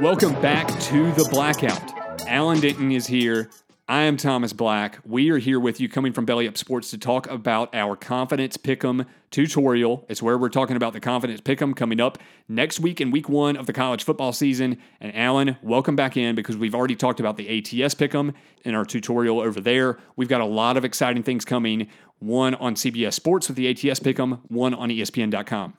[0.00, 2.26] Welcome back to the Blackout.
[2.28, 3.50] Alan Denton is here.
[3.86, 4.98] I am Thomas Black.
[5.04, 8.56] We are here with you coming from Belly Up Sports to talk about our Confidence
[8.56, 10.06] Pick'em tutorial.
[10.08, 12.16] It's where we're talking about the Confidence Pick'em coming up
[12.48, 14.78] next week in week one of the college football season.
[15.02, 18.32] And Alan, welcome back in because we've already talked about the ATS Pick'em
[18.64, 19.98] in our tutorial over there.
[20.16, 21.88] We've got a lot of exciting things coming.
[22.20, 25.74] One on CBS Sports with the ATS Pick'em, one on ESPN.com.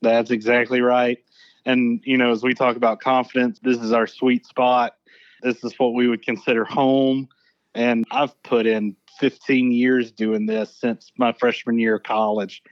[0.00, 1.18] That's exactly right.
[1.66, 4.94] And, you know, as we talk about confidence, this is our sweet spot.
[5.42, 7.28] This is what we would consider home.
[7.74, 12.62] And I've put in 15 years doing this since my freshman year of college.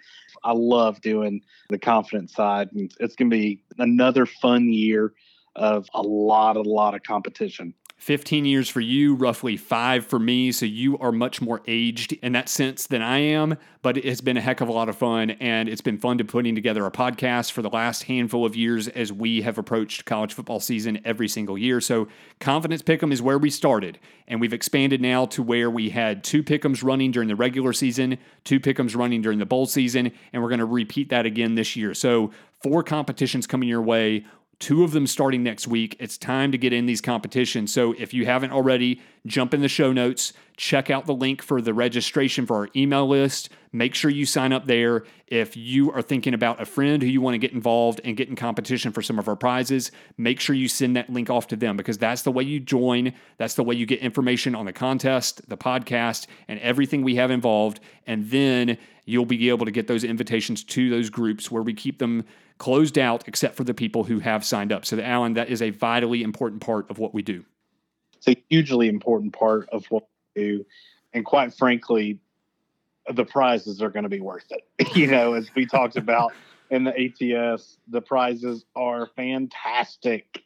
[0.45, 2.71] I love doing the confidence side.
[2.73, 5.13] And it's going to be another fun year
[5.55, 7.75] of a lot, a lot of competition.
[7.97, 10.53] 15 years for you, roughly five for me.
[10.53, 14.21] So you are much more aged in that sense than I am, but it has
[14.21, 15.31] been a heck of a lot of fun.
[15.31, 18.87] And it's been fun to putting together a podcast for the last handful of years
[18.87, 21.81] as we have approached college football season every single year.
[21.81, 22.07] So
[22.39, 23.99] Confidence Pick'em is where we started.
[24.29, 28.19] And we've expanded now to where we had two Pick'ems running during the regular season,
[28.45, 30.13] two Pick'ems running during the bowl season.
[30.35, 31.95] And we're going to repeat that again this year.
[31.95, 32.31] So
[32.63, 34.27] four competitions coming your way
[34.59, 35.97] two of them starting next week.
[35.99, 37.73] It's time to get in these competitions.
[37.73, 41.61] So if you haven't already, jump in the show notes, check out the link for
[41.61, 43.51] the registration for our email list.
[43.73, 45.05] Make sure you sign up there.
[45.27, 48.29] If you are thinking about a friend who you want to get involved and get
[48.29, 51.57] in competition for some of our prizes, make sure you send that link off to
[51.57, 53.13] them because that's the way you join.
[53.37, 57.31] That's the way you get information on the contest, the podcast, and everything we have
[57.31, 57.81] involved.
[58.07, 61.99] And then you'll be able to get those invitations to those groups where we keep
[61.99, 62.25] them
[62.59, 64.85] closed out except for the people who have signed up.
[64.85, 67.45] So, Alan, that is a vitally important part of what we do.
[68.17, 70.67] It's a hugely important part of what we do.
[71.15, 72.19] And quite frankly,
[73.15, 74.65] the prizes are going to be worth it.
[74.97, 76.33] you know, as we talked about
[76.71, 80.43] in the ATS, the prizes are fantastic.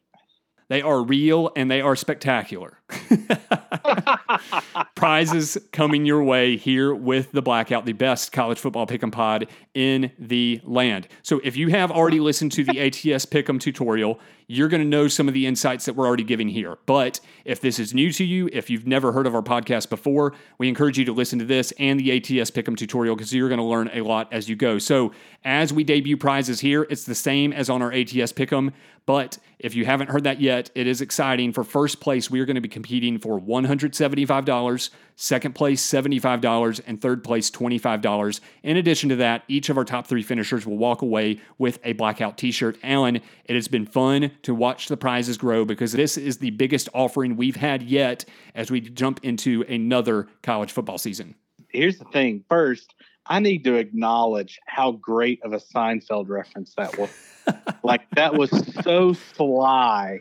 [0.68, 2.79] They are real and they are spectacular.
[4.94, 10.10] Prizes coming your way here with the Blackout, the best college football pick'em pod in
[10.18, 11.08] the land.
[11.22, 15.06] So if you have already listened to the ATS pick'em tutorial, you're going to know
[15.06, 16.76] some of the insights that we're already giving here.
[16.86, 20.34] But if this is new to you, if you've never heard of our podcast before,
[20.58, 23.60] we encourage you to listen to this and the ATS Pick'em tutorial because you're going
[23.60, 24.78] to learn a lot as you go.
[24.78, 25.12] So
[25.44, 28.72] as we debut prizes here, it's the same as on our ATS Pick'em.
[29.06, 31.52] But if you haven't heard that yet, it is exciting.
[31.52, 36.98] For first place, we are going to be competing for $175, second place, $75, and
[36.98, 38.40] third place, $25.
[38.62, 41.92] In addition to that, each of our top three finishers will walk away with a
[41.92, 42.78] blackout t shirt.
[42.82, 46.88] Alan, it has been fun to watch the prizes grow because this is the biggest
[46.94, 48.24] offering we've had yet
[48.54, 51.34] as we jump into another college football season.
[51.68, 52.94] Here's the thing first,
[53.26, 57.10] I need to acknowledge how great of a Seinfeld reference that was.
[57.82, 58.50] like, that was
[58.82, 60.20] so sly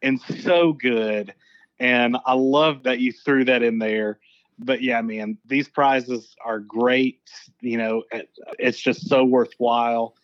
[0.00, 1.34] and so good.
[1.80, 4.18] And I love that you threw that in there.
[4.58, 7.20] But yeah, man, these prizes are great.
[7.60, 8.02] You know,
[8.58, 10.14] it's just so worthwhile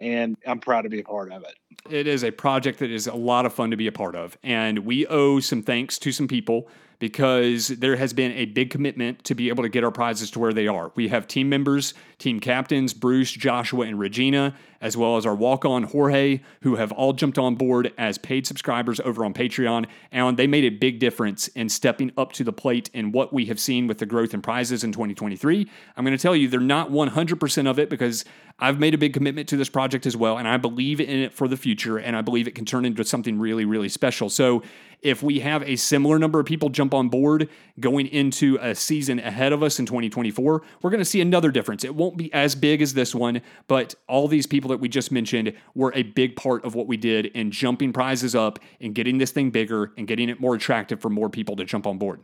[0.00, 1.54] and I'm proud to be a part of it.
[1.90, 4.36] It is a project that is a lot of fun to be a part of.
[4.42, 6.68] And we owe some thanks to some people
[7.00, 10.38] because there has been a big commitment to be able to get our prizes to
[10.38, 10.92] where they are.
[10.94, 15.64] We have team members, team captains, Bruce, Joshua, and Regina, as well as our walk
[15.64, 19.86] on Jorge, who have all jumped on board as paid subscribers over on Patreon.
[20.12, 23.46] And they made a big difference in stepping up to the plate in what we
[23.46, 25.68] have seen with the growth in prizes in 2023.
[25.96, 28.26] I'm going to tell you, they're not 100% of it because
[28.60, 31.32] I've made a big commitment to this project as well, and I believe in it
[31.32, 34.28] for the future, and I believe it can turn into something really, really special.
[34.28, 34.62] So
[35.02, 37.48] if we have a similar number of people jump on board
[37.78, 41.84] going into a season ahead of us in 2024, we're going to see another difference.
[41.84, 45.10] It won't be as big as this one, but all these people that we just
[45.10, 49.16] mentioned were a big part of what we did in jumping prizes up and getting
[49.16, 52.20] this thing bigger and getting it more attractive for more people to jump on board.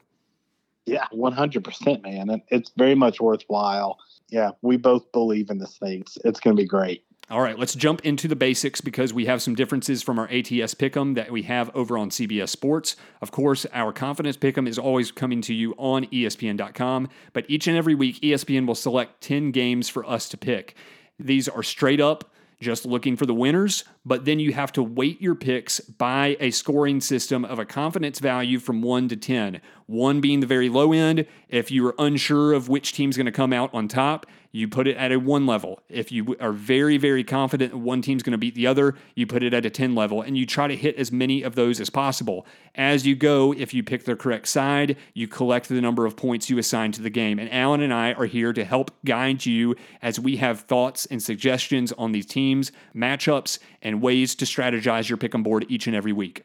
[0.84, 2.42] Yeah, 100%, man.
[2.48, 3.98] It's very much worthwhile.
[4.28, 6.00] Yeah, we both believe in this thing.
[6.00, 7.04] It's, it's going to be great.
[7.28, 10.74] All right, let's jump into the basics because we have some differences from our ATS
[10.74, 12.94] Pick'em that we have over on CBS Sports.
[13.20, 17.76] Of course, our Confidence Pick'em is always coming to you on ESPN.com, but each and
[17.76, 20.76] every week, ESPN will select 10 games for us to pick.
[21.18, 22.30] These are straight up
[22.60, 26.50] just looking for the winners, but then you have to weight your picks by a
[26.50, 29.60] scoring system of a confidence value from 1 to 10.
[29.86, 31.26] one being the very low end.
[31.48, 34.26] If you are unsure of which team's going to come out on top,
[34.56, 35.80] you put it at a one level.
[35.90, 39.42] If you are very, very confident one team's going to beat the other, you put
[39.42, 41.90] it at a 10 level and you try to hit as many of those as
[41.90, 42.46] possible.
[42.74, 46.48] As you go, if you pick the correct side, you collect the number of points
[46.48, 47.38] you assign to the game.
[47.38, 51.22] And Alan and I are here to help guide you as we have thoughts and
[51.22, 55.94] suggestions on these teams, matchups, and ways to strategize your pick 'em board each and
[55.94, 56.44] every week.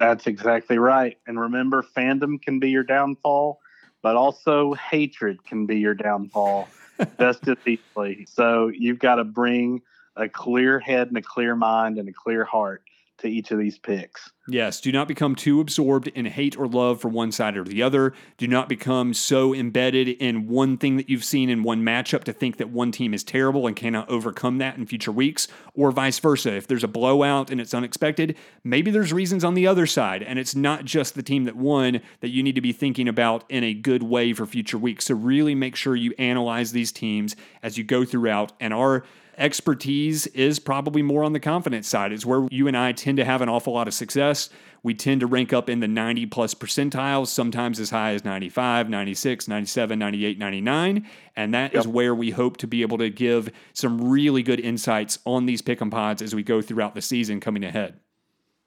[0.00, 1.18] That's exactly right.
[1.28, 3.60] And remember, fandom can be your downfall,
[4.02, 6.68] but also hatred can be your downfall
[7.18, 8.26] just as easily.
[8.28, 9.82] So you've got to bring
[10.16, 12.82] a clear head and a clear mind and a clear heart
[13.18, 14.30] to each of these picks.
[14.50, 17.82] Yes, do not become too absorbed in hate or love for one side or the
[17.82, 18.14] other.
[18.38, 22.32] Do not become so embedded in one thing that you've seen in one matchup to
[22.32, 26.18] think that one team is terrible and cannot overcome that in future weeks, or vice
[26.18, 26.54] versa.
[26.54, 30.38] If there's a blowout and it's unexpected, maybe there's reasons on the other side, and
[30.38, 33.64] it's not just the team that won that you need to be thinking about in
[33.64, 35.06] a good way for future weeks.
[35.06, 38.52] So, really make sure you analyze these teams as you go throughout.
[38.60, 39.04] And our
[39.38, 42.12] expertise is probably more on the confidence side.
[42.12, 44.50] It's where you and I tend to have an awful lot of success.
[44.82, 48.88] We tend to rank up in the 90 plus percentiles, sometimes as high as 95,
[48.88, 51.06] 96, 97, 98, 99.
[51.36, 51.80] And that yep.
[51.80, 55.62] is where we hope to be able to give some really good insights on these
[55.62, 57.98] pick 'em pods as we go throughout the season coming ahead.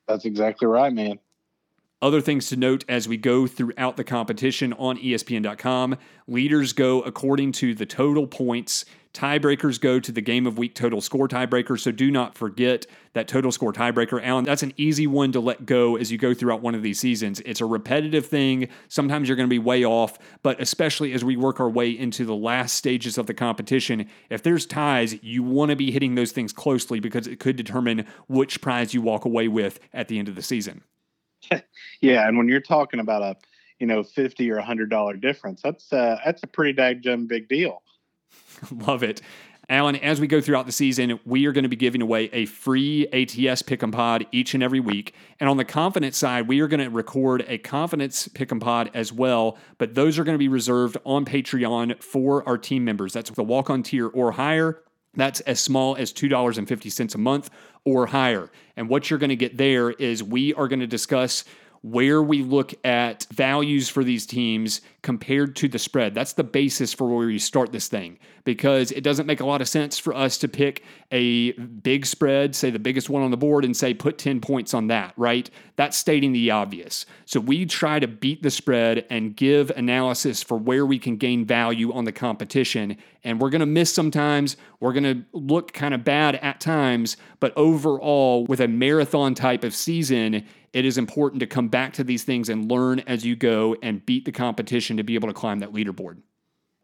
[0.07, 1.19] That's exactly right, man.
[2.01, 5.97] Other things to note as we go throughout the competition on ESPN.com
[6.27, 11.01] leaders go according to the total points Tiebreakers go to the game of week total
[11.01, 11.77] score tiebreaker.
[11.77, 14.23] So do not forget that total score tiebreaker.
[14.23, 16.99] Alan, that's an easy one to let go as you go throughout one of these
[16.99, 17.41] seasons.
[17.41, 18.69] It's a repetitive thing.
[18.87, 22.23] Sometimes you're going to be way off, but especially as we work our way into
[22.23, 26.31] the last stages of the competition, if there's ties, you want to be hitting those
[26.31, 30.29] things closely because it could determine which prize you walk away with at the end
[30.29, 30.83] of the season.
[32.01, 33.35] yeah, and when you're talking about a
[33.79, 37.49] you know fifty or a hundred dollar difference, that's uh, that's a pretty daggum big
[37.49, 37.81] deal.
[38.71, 39.21] Love it.
[39.69, 42.45] Alan, as we go throughout the season, we are going to be giving away a
[42.45, 45.15] free ATS pick'em pod each and every week.
[45.39, 49.13] And on the confidence side, we are going to record a confidence pick'em pod as
[49.13, 53.13] well, but those are going to be reserved on Patreon for our team members.
[53.13, 54.81] That's the walk on tier or higher.
[55.13, 57.49] That's as small as $2.50 a month
[57.85, 58.51] or higher.
[58.75, 61.45] And what you're going to get there is we are going to discuss
[61.83, 66.13] where we look at values for these teams compared to the spread.
[66.13, 69.61] That's the basis for where you start this thing because it doesn't make a lot
[69.61, 73.37] of sense for us to pick a big spread, say the biggest one on the
[73.37, 75.49] board, and say put 10 points on that, right?
[75.75, 77.05] That's stating the obvious.
[77.25, 81.45] So we try to beat the spread and give analysis for where we can gain
[81.45, 82.97] value on the competition.
[83.23, 87.17] And we're going to miss sometimes, we're going to look kind of bad at times,
[87.39, 92.03] but overall, with a marathon type of season, it is important to come back to
[92.03, 95.33] these things and learn as you go and beat the competition to be able to
[95.33, 96.17] climb that leaderboard.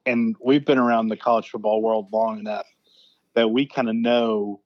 [0.06, 2.66] And we've been around the college football world long enough
[3.36, 4.62] that we kind of know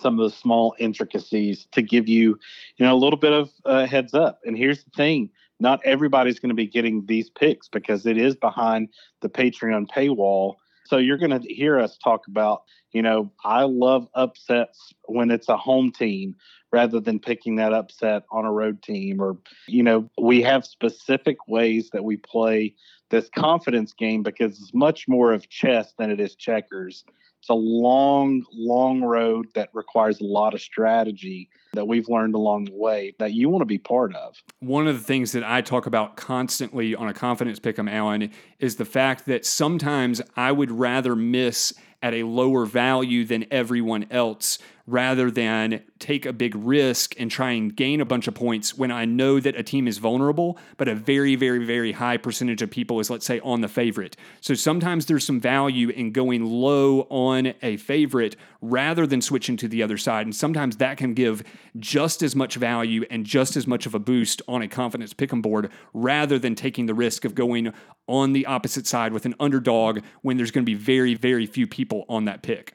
[0.00, 2.38] some of the small intricacies to give you,
[2.76, 4.40] you know, a little bit of uh, heads up.
[4.44, 5.30] And here's the thing:
[5.60, 8.88] not everybody's going to be getting these picks because it is behind
[9.20, 10.56] the Patreon paywall.
[10.86, 15.48] So you're going to hear us talk about, you know, I love upsets when it's
[15.48, 16.36] a home team
[16.74, 19.38] rather than picking that upset on a road team or
[19.68, 22.74] you know we have specific ways that we play
[23.10, 27.04] this confidence game because it's much more of chess than it is checkers
[27.44, 32.64] it's a long long road that requires a lot of strategy that we've learned along
[32.64, 34.42] the way that you want to be part of.
[34.60, 38.30] One of the things that i talk about constantly on a confidence pick 'em alan
[38.60, 44.06] is the fact that sometimes i would rather miss at a lower value than everyone
[44.10, 48.76] else rather than take a big risk and try and gain a bunch of points
[48.76, 52.60] when I know that a team is vulnerable, but a very, very, very high percentage
[52.60, 54.16] of people is, let's say, on the favorite.
[54.40, 59.68] So sometimes there's some value in going low on a favorite rather than switching to
[59.68, 60.26] the other side.
[60.26, 61.42] And sometimes that can give
[61.78, 65.32] just as much value and just as much of a boost on a confidence pick
[65.32, 67.72] 'em board rather than taking the risk of going
[68.06, 71.66] on the opposite side with an underdog when there's going to be very, very few
[71.66, 72.74] people on that pick.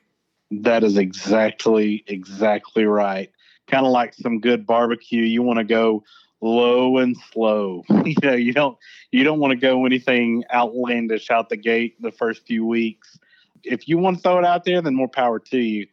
[0.51, 3.32] That is exactly exactly right.
[3.68, 6.03] Kind of like some good barbecue, you want to go
[6.41, 7.84] low and slow.
[8.06, 8.77] you know, you don't
[9.12, 13.20] you don't want to go anything outlandish out the gate the first few weeks.
[13.63, 15.86] If you want to throw it out there, then more power to you.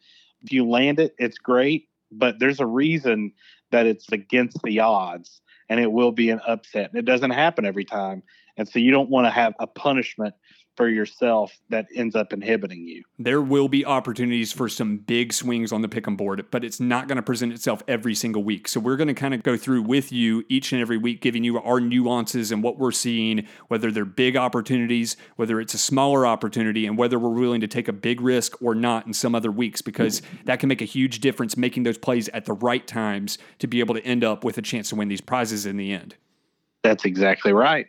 [0.42, 3.32] If you land it, it's great, but there's a reason
[3.72, 6.92] that it's against the odds and it will be an upset.
[6.94, 8.22] It doesn't happen every time.
[8.56, 10.34] And so you don't want to have a punishment
[10.76, 13.02] for yourself that ends up inhibiting you.
[13.18, 16.78] There will be opportunities for some big swings on the pick 'em board, but it's
[16.80, 18.68] not going to present itself every single week.
[18.68, 21.44] So we're going to kind of go through with you each and every week, giving
[21.44, 26.26] you our nuances and what we're seeing, whether they're big opportunities, whether it's a smaller
[26.26, 29.50] opportunity, and whether we're willing to take a big risk or not in some other
[29.50, 33.38] weeks, because that can make a huge difference making those plays at the right times
[33.58, 35.92] to be able to end up with a chance to win these prizes in the
[35.92, 36.14] end.
[36.82, 37.86] That's exactly right.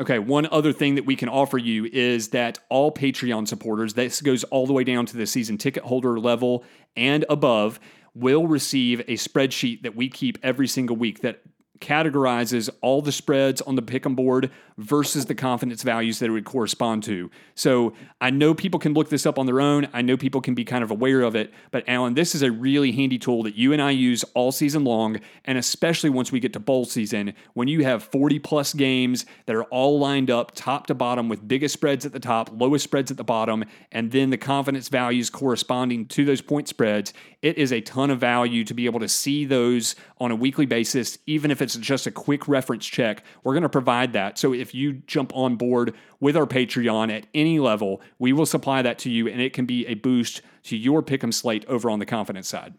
[0.00, 4.20] Okay, one other thing that we can offer you is that all Patreon supporters, this
[4.20, 6.64] goes all the way down to the season ticket holder level
[6.96, 7.78] and above,
[8.14, 11.42] will receive a spreadsheet that we keep every single week that
[11.80, 16.32] categorizes all the spreads on the pick 'em board versus the confidence values that it
[16.32, 17.30] would correspond to.
[17.54, 19.88] So I know people can look this up on their own.
[19.92, 21.52] I know people can be kind of aware of it.
[21.70, 24.84] But Alan, this is a really handy tool that you and I use all season
[24.84, 29.26] long, and especially once we get to bowl season, when you have 40 plus games
[29.46, 32.84] that are all lined up top to bottom with biggest spreads at the top, lowest
[32.84, 37.12] spreads at the bottom, and then the confidence values corresponding to those point spreads,
[37.42, 40.66] it is a ton of value to be able to see those on a weekly
[40.66, 43.24] basis, even if it's just a quick reference check.
[43.42, 44.38] We're going to provide that.
[44.38, 48.82] So if you jump on board with our Patreon at any level, we will supply
[48.82, 51.98] that to you and it can be a boost to your pick'em slate over on
[51.98, 52.74] the confidence side.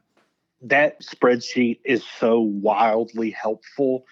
[0.62, 4.06] That spreadsheet is so wildly helpful.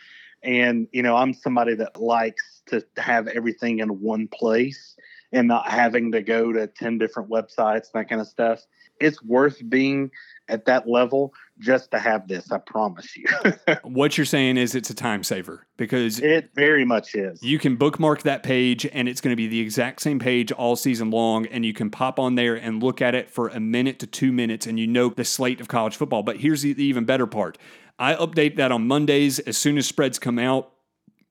[0.43, 4.95] And, you know, I'm somebody that likes to have everything in one place
[5.31, 8.61] and not having to go to 10 different websites and that kind of stuff.
[8.99, 10.11] It's worth being
[10.49, 12.51] at that level just to have this.
[12.51, 13.25] I promise you.
[13.83, 17.41] what you're saying is it's a time saver because it very much is.
[17.41, 20.75] You can bookmark that page and it's going to be the exact same page all
[20.75, 21.45] season long.
[21.47, 24.31] And you can pop on there and look at it for a minute to two
[24.31, 26.23] minutes and you know the slate of college football.
[26.23, 27.57] But here's the even better part
[27.99, 30.71] I update that on Mondays as soon as spreads come out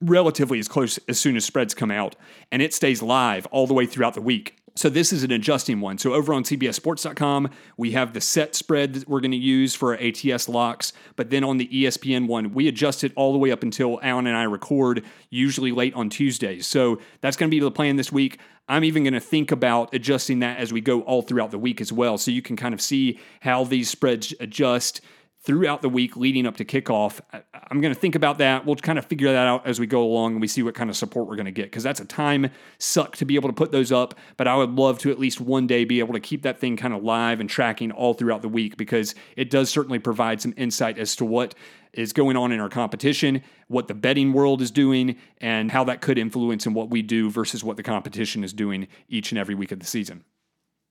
[0.01, 2.15] relatively as close as soon as spreads come out,
[2.51, 4.57] and it stays live all the way throughout the week.
[4.75, 5.99] So this is an adjusting one.
[5.99, 9.95] So over on CBSSports.com, we have the set spread that we're going to use for
[9.95, 10.93] our ATS locks.
[11.15, 14.25] But then on the ESPN one, we adjust it all the way up until Alan
[14.25, 16.65] and I record, usually late on Tuesdays.
[16.65, 18.39] So that's going to be the plan this week.
[18.67, 21.79] I'm even going to think about adjusting that as we go all throughout the week
[21.79, 22.17] as well.
[22.17, 25.01] So you can kind of see how these spreads adjust
[25.43, 27.19] throughout the week leading up to kickoff.
[27.53, 28.65] I'm going to think about that.
[28.65, 30.89] We'll kind of figure that out as we go along and we see what kind
[30.89, 33.53] of support we're going to get because that's a time suck to be able to
[33.53, 34.15] put those up.
[34.37, 36.77] But I would love to at least one day be able to keep that thing
[36.77, 40.53] kind of live and tracking all throughout the week because it does certainly provide some
[40.55, 41.55] insight as to what
[41.91, 46.01] is going on in our competition, what the betting world is doing, and how that
[46.01, 49.53] could influence in what we do versus what the competition is doing each and every
[49.53, 50.23] week of the season.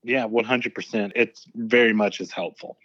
[0.04, 1.12] Yeah, 100%.
[1.16, 2.76] It's very much as helpful.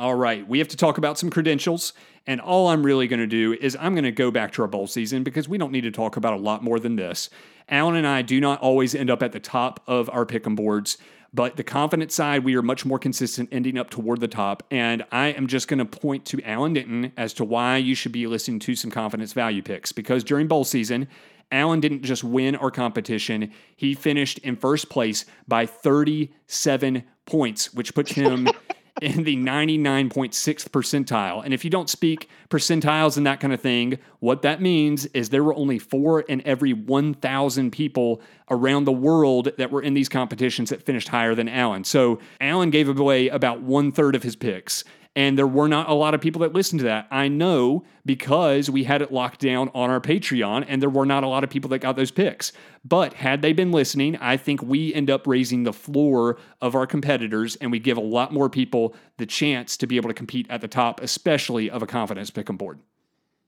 [0.00, 1.92] All right, we have to talk about some credentials.
[2.26, 4.68] And all I'm really going to do is I'm going to go back to our
[4.68, 7.28] bowl season because we don't need to talk about a lot more than this.
[7.68, 10.54] Alan and I do not always end up at the top of our pick 'em
[10.54, 10.96] boards,
[11.34, 14.62] but the confidence side, we are much more consistent ending up toward the top.
[14.70, 18.12] And I am just going to point to Alan Denton as to why you should
[18.12, 21.08] be listening to some confidence value picks because during bowl season,
[21.52, 27.94] Alan didn't just win our competition, he finished in first place by 37 points, which
[27.94, 28.48] puts him
[29.02, 31.44] in the 99.6th percentile.
[31.44, 35.30] And if you don't speak percentiles and that kind of thing, what that means is
[35.30, 40.08] there were only four in every 1,000 people around the world that were in these
[40.08, 41.84] competitions that finished higher than Alan.
[41.84, 44.84] So Alan gave away about one third of his picks.
[45.16, 47.08] And there were not a lot of people that listened to that.
[47.10, 51.24] I know because we had it locked down on our Patreon, and there were not
[51.24, 52.52] a lot of people that got those picks.
[52.84, 56.86] But had they been listening, I think we end up raising the floor of our
[56.86, 60.46] competitors, and we give a lot more people the chance to be able to compete
[60.48, 62.78] at the top, especially of a confidence pick 'em board.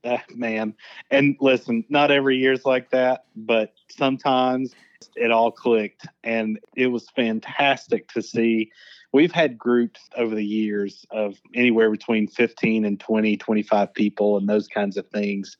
[0.03, 0.75] Uh, man,
[1.11, 4.75] and listen, not every year's like that, but sometimes
[5.15, 8.69] it all clicked, and it was fantastic to see
[9.13, 14.49] we've had groups over the years of anywhere between 15 and 20, 25 people and
[14.49, 15.55] those kinds of things.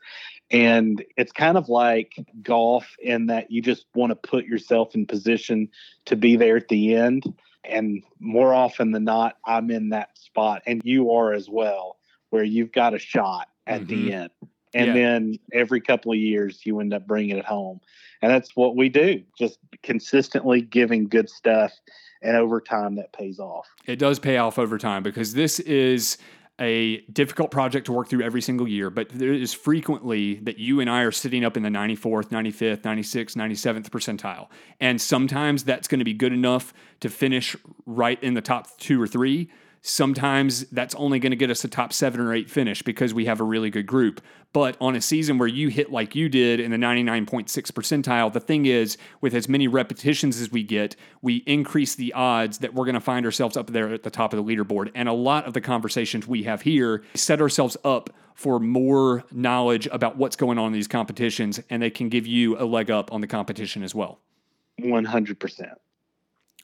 [0.52, 5.06] And it's kind of like golf in that you just want to put yourself in
[5.06, 5.70] position
[6.06, 7.24] to be there at the end.
[7.64, 11.98] And more often than not, I'm in that spot, and you are as well,
[12.30, 14.08] where you've got a shot at mm-hmm.
[14.08, 14.30] the end.
[14.74, 14.94] And yeah.
[14.94, 17.80] then every couple of years, you end up bringing it home.
[18.22, 21.74] And that's what we do, just consistently giving good stuff
[22.22, 23.68] and over time that pays off.
[23.86, 26.18] It does pay off over time because this is
[26.60, 30.80] a difficult project to work through every single year, but there is frequently that you
[30.80, 34.48] and I are sitting up in the 94th, 95th, 96th, 97th percentile.
[34.80, 39.02] And sometimes that's going to be good enough to finish right in the top two
[39.02, 39.50] or three.
[39.86, 43.26] Sometimes that's only going to get us a top seven or eight finish because we
[43.26, 44.22] have a really good group.
[44.54, 48.40] But on a season where you hit like you did in the 99.6 percentile, the
[48.40, 52.86] thing is, with as many repetitions as we get, we increase the odds that we're
[52.86, 54.90] going to find ourselves up there at the top of the leaderboard.
[54.96, 59.88] And a lot of the conversations we have here set ourselves up for more knowledge
[59.88, 63.12] about what's going on in these competitions, and they can give you a leg up
[63.12, 64.22] on the competition as well.
[64.80, 65.74] 100%.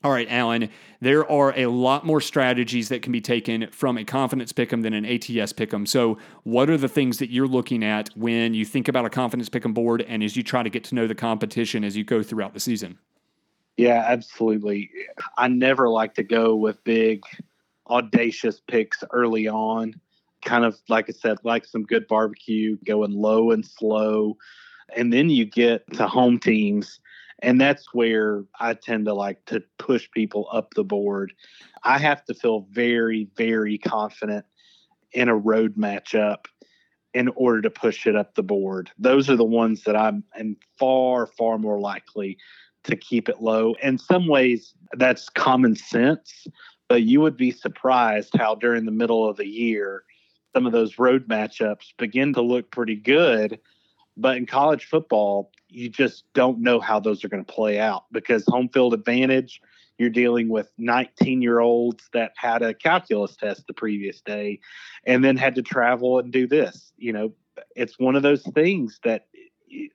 [0.02, 0.70] All right, Alan,
[1.02, 4.94] there are a lot more strategies that can be taken from a confidence pick'em than
[4.94, 5.86] an ATS pick'em.
[5.86, 9.50] So, what are the things that you're looking at when you think about a confidence
[9.50, 12.24] pick'em board and as you try to get to know the competition as you go
[12.24, 12.98] throughout the season?
[13.76, 14.90] Yeah, absolutely.
[15.38, 17.24] I never like to go with big,
[17.90, 20.00] audacious picks early on.
[20.46, 24.38] Kind of like I said, like some good barbecue, going low and slow.
[24.96, 27.02] And then you get to home teams
[27.42, 31.34] and that's where I tend to like to push people up the board.
[31.84, 34.46] I have to feel very, very confident
[35.14, 36.46] in a road matchup
[37.14, 38.92] in order to push it up the board.
[39.00, 40.24] Those are the ones that I'm
[40.78, 42.38] far, far more likely
[42.84, 43.76] to keep it low.
[43.82, 46.46] In some ways, that's common sense,
[46.88, 50.04] but you would be surprised how during the middle of the year,
[50.56, 53.60] some of those road matchups begin to look pretty good.
[54.20, 58.04] But in college football, you just don't know how those are going to play out
[58.12, 59.62] because home field advantage,
[59.98, 64.60] you're dealing with 19 year olds that had a calculus test the previous day
[65.06, 66.92] and then had to travel and do this.
[66.98, 67.34] You know,
[67.76, 69.28] it's one of those things that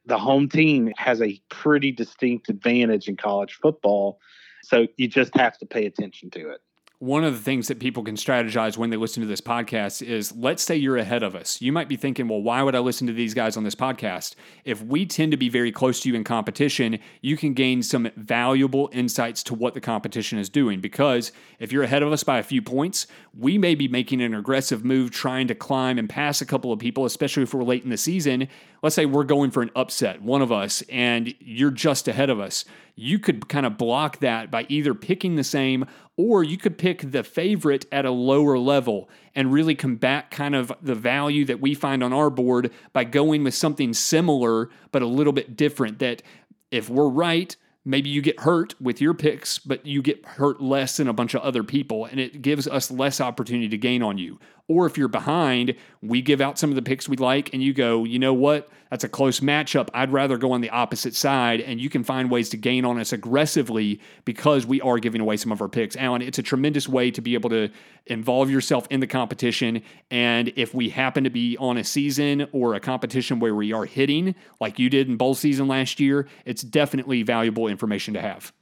[0.07, 4.21] the home team has a pretty distinct advantage in college football.
[4.62, 6.61] So you just have to pay attention to it
[7.01, 10.35] one of the things that people can strategize when they listen to this podcast is
[10.37, 11.61] let's say you're ahead of us.
[11.61, 14.37] You might be thinking, well, why would I listen to these guys on this podcast?
[14.65, 18.11] If we tend to be very close to you in competition, you can gain some
[18.17, 20.81] valuable insights to what the competition is doing.
[20.81, 24.33] Because if you're ahead of us by a few points, we may be making an
[24.33, 27.85] aggressive move trying to climb and pass a couple of people, especially if we're late
[27.85, 28.49] in the season.
[28.83, 32.39] Let's say we're going for an upset, one of us, and you're just ahead of
[32.39, 32.65] us
[32.97, 37.11] you could kind of block that by either picking the same or you could pick
[37.11, 41.75] the favorite at a lower level and really combat kind of the value that we
[41.75, 45.99] find on our board by going with something similar but a little bit different.
[45.99, 46.23] That
[46.71, 50.97] if we're right, maybe you get hurt with your picks, but you get hurt less
[50.97, 54.18] than a bunch of other people, and it gives us less opportunity to gain on
[54.18, 54.38] you.
[54.66, 57.75] Or if you're behind, we give out some of the picks we like, and you
[57.75, 58.71] go, you know what?
[58.90, 59.88] That's a close matchup.
[59.92, 62.98] I'd rather go on the opposite side, and you can find ways to gain on
[62.98, 65.96] us aggressively because we are giving away some of our picks.
[65.96, 67.68] Alan, it's a tremendous way to be able to
[68.07, 69.83] involve yourself in the competition.
[70.11, 73.85] And if we happen to be on a season or a competition where we are
[73.85, 78.53] hitting, like you did in bowl season last year, it's definitely valuable information to have.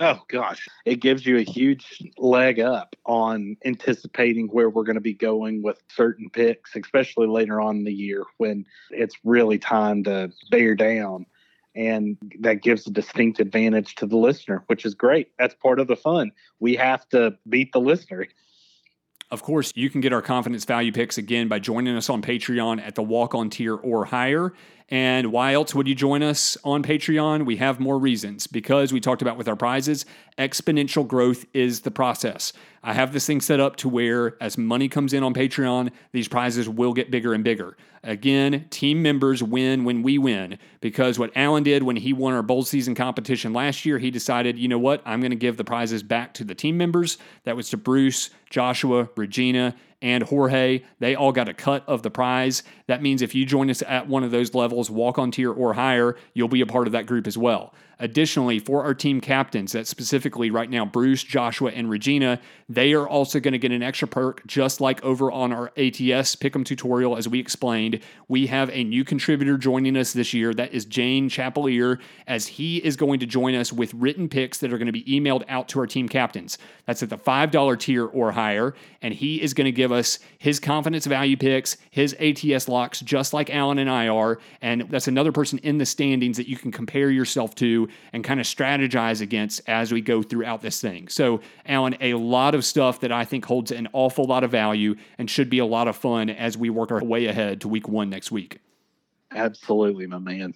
[0.00, 5.02] Oh gosh, it gives you a huge leg up on anticipating where we're going to
[5.02, 10.02] be going with certain picks, especially later on in the year when it's really time
[10.04, 11.26] to bear down.
[11.74, 15.28] And that gives a distinct advantage to the listener, which is great.
[15.38, 16.32] That's part of the fun.
[16.58, 18.28] We have to beat the listener.
[19.30, 22.86] Of course, you can get our confidence value picks again by joining us on Patreon
[22.86, 24.52] at the walk on tier or higher.
[24.92, 27.46] And why else would you join us on Patreon?
[27.46, 30.04] We have more reasons because we talked about with our prizes,
[30.36, 32.52] exponential growth is the process.
[32.82, 36.28] I have this thing set up to where as money comes in on Patreon, these
[36.28, 37.74] prizes will get bigger and bigger.
[38.02, 42.42] Again, team members win when we win because what Alan did when he won our
[42.42, 45.64] bowl season competition last year, he decided, you know what, I'm going to give the
[45.64, 47.16] prizes back to the team members.
[47.44, 50.82] That was to Bruce, Joshua, Regina, and Jorge.
[50.98, 52.62] They all got a cut of the prize.
[52.88, 55.74] That means if you join us at one of those levels, walk on tier or
[55.74, 57.72] higher, you'll be a part of that group as well.
[58.02, 63.06] Additionally, for our team captains, that specifically right now, Bruce, Joshua, and Regina, they are
[63.06, 67.16] also going to get an extra perk, just like over on our ATS Pick'em tutorial,
[67.16, 68.00] as we explained.
[68.26, 70.52] We have a new contributor joining us this year.
[70.52, 74.72] That is Jane Chapelier, as he is going to join us with written picks that
[74.72, 76.58] are going to be emailed out to our team captains.
[76.86, 78.74] That's at the $5 tier or higher.
[79.00, 83.32] And he is going to give us his confidence value picks, his ATS locks, just
[83.32, 84.40] like Alan and I are.
[84.60, 88.40] And that's another person in the standings that you can compare yourself to and kind
[88.40, 91.08] of strategize against as we go throughout this thing.
[91.08, 94.96] So, Alan, a lot of stuff that I think holds an awful lot of value
[95.18, 97.88] and should be a lot of fun as we work our way ahead to week
[97.88, 98.60] one next week.
[99.34, 100.54] Absolutely, my man.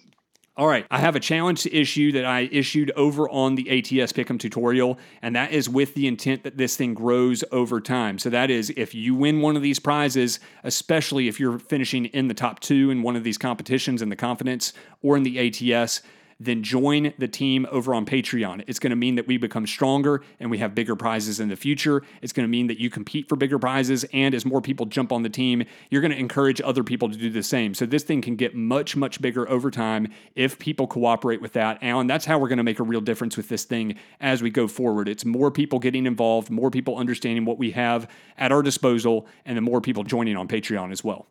[0.57, 4.11] All right, I have a challenge to issue that I issued over on the ATS
[4.11, 8.17] Pick'em tutorial, and that is with the intent that this thing grows over time.
[8.17, 12.27] So that is, if you win one of these prizes, especially if you're finishing in
[12.27, 14.73] the top two in one of these competitions in the confidence
[15.03, 16.01] or in the ATS,
[16.39, 18.63] then join the team over on Patreon.
[18.67, 21.55] It's going to mean that we become stronger and we have bigger prizes in the
[21.55, 22.03] future.
[22.21, 24.05] It's going to mean that you compete for bigger prizes.
[24.13, 27.17] And as more people jump on the team, you're going to encourage other people to
[27.17, 27.73] do the same.
[27.73, 31.79] So this thing can get much, much bigger over time if people cooperate with that.
[31.81, 34.49] And that's how we're going to make a real difference with this thing as we
[34.49, 35.09] go forward.
[35.09, 39.57] It's more people getting involved, more people understanding what we have at our disposal, and
[39.57, 41.27] the more people joining on Patreon as well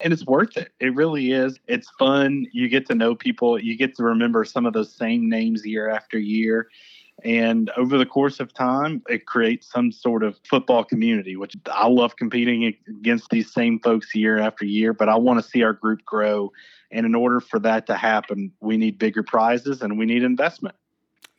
[0.00, 0.72] and it's worth it.
[0.80, 1.58] It really is.
[1.66, 2.46] It's fun.
[2.52, 3.58] You get to know people.
[3.58, 6.68] You get to remember some of those same names year after year.
[7.24, 11.88] And over the course of time, it creates some sort of football community, which I
[11.88, 15.72] love competing against these same folks year after year, but I want to see our
[15.72, 16.52] group grow.
[16.92, 20.76] And in order for that to happen, we need bigger prizes and we need investment.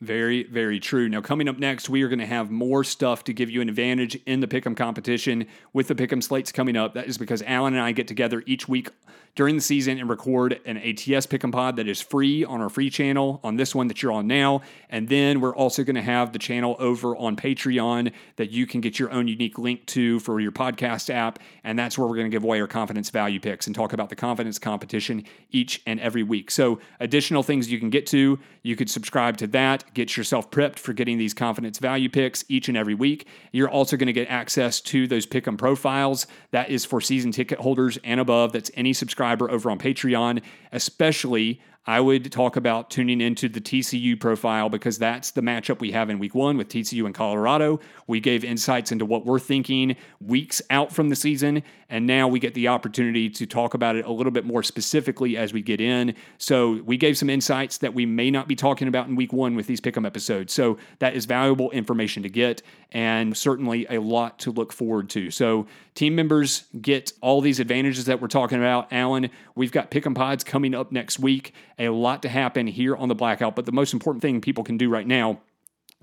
[0.00, 1.10] Very, very true.
[1.10, 3.68] Now, coming up next, we are going to have more stuff to give you an
[3.68, 6.94] advantage in the Pick'em competition with the Pick'em slates coming up.
[6.94, 8.88] That is because Alan and I get together each week
[9.36, 12.90] during the season and record an ATS Pick'em Pod that is free on our free
[12.90, 14.62] channel on this one that you're on now.
[14.88, 18.80] And then we're also going to have the channel over on Patreon that you can
[18.80, 21.38] get your own unique link to for your podcast app.
[21.62, 24.08] And that's where we're going to give away our confidence value picks and talk about
[24.08, 26.50] the confidence competition each and every week.
[26.50, 30.78] So, additional things you can get to, you could subscribe to that, get yourself prepped
[30.78, 33.26] for getting these confidence value picks each and every week.
[33.52, 36.26] You're also going to get access to those Pick'em profiles.
[36.50, 38.52] That is for season ticket holders and above.
[38.52, 44.20] That's any subscriber over on Patreon, especially I would talk about tuning into the TCU
[44.20, 47.80] profile because that's the matchup we have in week one with TCU and Colorado.
[48.06, 52.38] We gave insights into what we're thinking weeks out from the season, and now we
[52.38, 55.80] get the opportunity to talk about it a little bit more specifically as we get
[55.80, 56.14] in.
[56.36, 59.54] So we gave some insights that we may not be talking about in week one
[59.54, 60.52] with these pick'em episodes.
[60.52, 62.60] So that is valuable information to get,
[62.92, 65.30] and certainly a lot to look forward to.
[65.30, 68.92] So team members get all these advantages that we're talking about.
[68.92, 73.08] Alan, we've got pick'em pods coming up next week a lot to happen here on
[73.08, 73.56] the Blackout.
[73.56, 75.40] But the most important thing people can do right now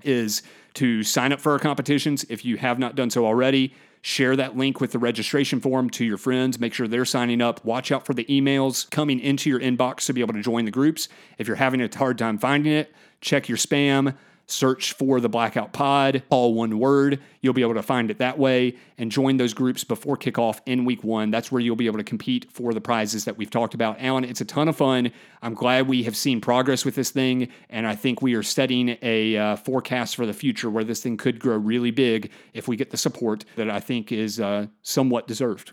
[0.04, 0.42] is
[0.74, 3.74] to sign up for our competitions if you have not done so already.
[4.02, 6.58] Share that link with the registration form to your friends.
[6.58, 7.64] Make sure they're signing up.
[7.64, 10.70] Watch out for the emails coming into your inbox to be able to join the
[10.70, 11.08] groups.
[11.36, 14.16] If you're having a hard time finding it, check your spam
[14.48, 17.20] search for the Blackout Pod, all one word.
[17.42, 20.84] You'll be able to find it that way and join those groups before kickoff in
[20.86, 21.30] week one.
[21.30, 24.00] That's where you'll be able to compete for the prizes that we've talked about.
[24.00, 25.12] Alan, it's a ton of fun.
[25.42, 28.96] I'm glad we have seen progress with this thing, and I think we are setting
[29.02, 32.76] a uh, forecast for the future where this thing could grow really big if we
[32.76, 35.72] get the support that I think is uh, somewhat deserved.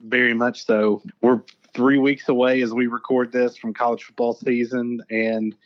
[0.00, 1.02] Very much so.
[1.20, 1.42] We're
[1.74, 5.56] three weeks away as we record this from college football season, and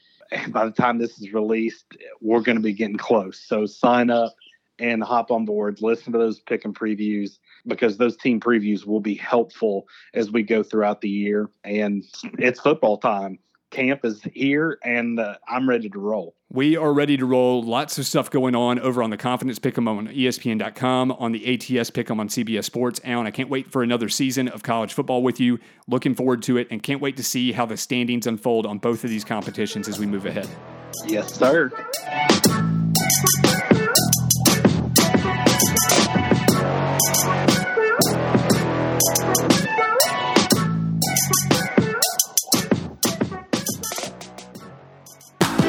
[0.49, 3.43] by the time this is released, we're going to be getting close.
[3.47, 4.35] So sign up
[4.79, 9.15] and hop on board, listen to those pick'em previews because those team previews will be
[9.15, 11.51] helpful as we go throughout the year.
[11.65, 12.05] And
[12.39, 13.39] it's football time.
[13.71, 16.35] Camp is here, and uh, I'm ready to roll.
[16.55, 17.63] We are ready to roll.
[17.63, 21.91] Lots of stuff going on over on the Confidence Pick'em on ESPN.com, on the ATS
[21.91, 23.01] Pick'em on CBS Sports.
[23.05, 25.59] Alan, I can't wait for another season of college football with you.
[25.89, 29.03] Looking forward to it, and can't wait to see how the standings unfold on both
[29.03, 30.47] of these competitions as we move ahead.
[31.07, 31.73] Yes, sir.